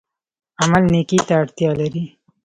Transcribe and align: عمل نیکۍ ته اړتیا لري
عمل 0.63 0.83
نیکۍ 0.93 1.19
ته 1.27 1.33
اړتیا 1.41 1.71
لري 1.79 2.03